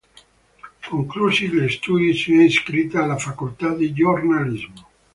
[0.89, 4.87] Conclusi gli studi si è iscritta alla facoltà di giornalismo.